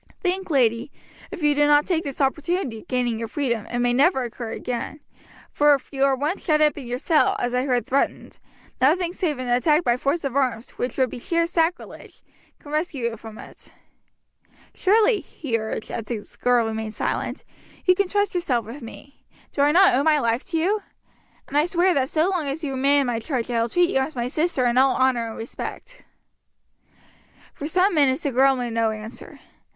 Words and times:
Think, 0.19 0.49
lady, 0.49 0.91
if 1.29 1.43
you 1.43 1.53
do 1.53 1.67
not 1.67 1.85
take 1.85 2.03
this 2.03 2.21
opportunity 2.21 2.79
of 2.79 2.87
gaining 2.87 3.19
your 3.19 3.27
freedom, 3.27 3.67
it 3.67 3.77
may 3.77 3.93
never 3.93 4.23
occur 4.23 4.49
again, 4.51 4.99
for 5.51 5.75
if 5.75 5.93
you 5.93 6.03
are 6.05 6.15
once 6.15 6.43
shut 6.43 6.59
up 6.59 6.75
in 6.75 6.87
your 6.87 6.97
cell, 6.97 7.35
as 7.37 7.53
I 7.53 7.65
heard 7.67 7.85
threatened, 7.85 8.39
nothing 8.81 9.13
save 9.13 9.37
an 9.37 9.47
attack 9.47 9.83
by 9.83 9.97
force 9.97 10.23
of 10.23 10.35
arms, 10.35 10.71
which 10.71 10.97
would 10.97 11.11
be 11.11 11.19
sheer 11.19 11.45
sacrilege, 11.45 12.23
can 12.57 12.71
rescue 12.71 13.11
you 13.11 13.15
from 13.15 13.37
it. 13.37 13.71
Surely," 14.73 15.19
he 15.19 15.55
urged, 15.55 15.91
as 15.91 16.05
the 16.05 16.15
girl 16.15 16.23
still 16.23 16.63
remained 16.65 16.95
silent, 16.95 17.45
"you 17.85 17.93
can 17.93 18.07
trust 18.07 18.33
yourself 18.33 18.65
with 18.65 18.81
me. 18.81 19.23
Do 19.51 19.61
I 19.61 19.71
not 19.71 19.93
owe 19.93 20.01
my 20.01 20.17
life 20.17 20.43
to 20.45 20.57
you? 20.57 20.81
and 21.47 21.55
I 21.59 21.65
swear 21.65 21.93
that 21.93 22.09
so 22.09 22.27
long 22.27 22.47
as 22.47 22.63
you 22.63 22.71
remain 22.71 23.01
in 23.01 23.05
my 23.05 23.19
charge 23.19 23.51
I 23.51 23.61
will 23.61 23.69
treat 23.69 23.91
you 23.91 23.99
as 23.99 24.15
my 24.15 24.27
sister 24.27 24.65
in 24.65 24.79
all 24.79 24.95
honour 24.95 25.29
and 25.29 25.37
respect." 25.37 26.05
For 27.53 27.67
some 27.67 27.93
minutes 27.93 28.23
the 28.23 28.31
girl 28.31 28.55
made 28.55 28.73
no 28.73 28.89
answer. 28.89 29.39